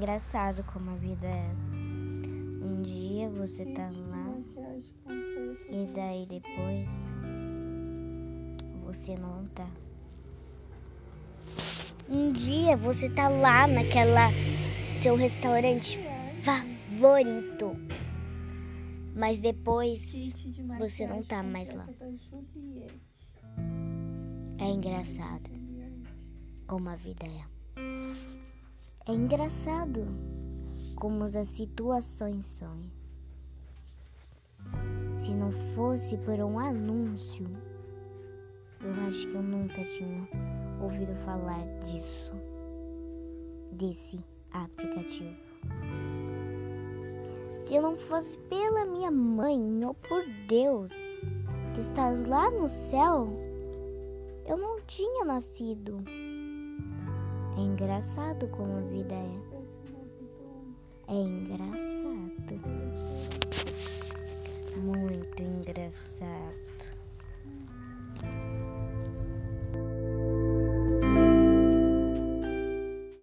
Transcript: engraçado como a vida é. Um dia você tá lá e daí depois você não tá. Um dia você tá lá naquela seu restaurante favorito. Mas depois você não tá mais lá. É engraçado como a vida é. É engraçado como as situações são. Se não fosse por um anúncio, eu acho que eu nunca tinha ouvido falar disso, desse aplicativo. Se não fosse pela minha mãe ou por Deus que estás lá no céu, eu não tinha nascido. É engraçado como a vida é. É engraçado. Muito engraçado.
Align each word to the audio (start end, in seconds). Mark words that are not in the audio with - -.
engraçado 0.00 0.64
como 0.72 0.92
a 0.92 0.94
vida 0.94 1.26
é. 1.26 1.50
Um 2.64 2.80
dia 2.80 3.28
você 3.28 3.66
tá 3.66 3.90
lá 4.08 4.34
e 5.68 5.92
daí 5.94 6.24
depois 6.24 6.88
você 8.82 9.14
não 9.16 9.46
tá. 9.48 9.68
Um 12.08 12.32
dia 12.32 12.78
você 12.78 13.10
tá 13.10 13.28
lá 13.28 13.66
naquela 13.66 14.30
seu 15.02 15.16
restaurante 15.16 15.98
favorito. 16.42 17.76
Mas 19.14 19.38
depois 19.38 20.00
você 20.78 21.06
não 21.06 21.22
tá 21.22 21.42
mais 21.42 21.70
lá. 21.74 21.86
É 24.58 24.64
engraçado 24.64 25.50
como 26.66 26.88
a 26.88 26.96
vida 26.96 27.26
é. 27.26 27.59
É 29.06 29.12
engraçado 29.12 30.06
como 30.94 31.24
as 31.24 31.32
situações 31.48 32.46
são. 32.46 32.76
Se 35.16 35.32
não 35.32 35.50
fosse 35.74 36.18
por 36.18 36.38
um 36.38 36.58
anúncio, 36.58 37.46
eu 38.82 38.92
acho 39.08 39.26
que 39.26 39.34
eu 39.34 39.42
nunca 39.42 39.82
tinha 39.84 40.28
ouvido 40.82 41.14
falar 41.24 41.64
disso, 41.82 42.32
desse 43.72 44.22
aplicativo. 44.52 45.36
Se 47.66 47.80
não 47.80 47.96
fosse 47.96 48.36
pela 48.50 48.84
minha 48.84 49.10
mãe 49.10 49.84
ou 49.84 49.94
por 49.94 50.22
Deus 50.46 50.92
que 51.74 51.80
estás 51.80 52.26
lá 52.26 52.50
no 52.50 52.68
céu, 52.68 53.28
eu 54.46 54.58
não 54.58 54.78
tinha 54.82 55.24
nascido. 55.24 56.04
É 57.60 57.62
engraçado 57.62 58.48
como 58.48 58.78
a 58.78 58.80
vida 58.80 59.14
é. 59.14 59.38
É 61.08 61.14
engraçado. 61.14 61.76
Muito 64.82 65.42
engraçado. 65.42 66.09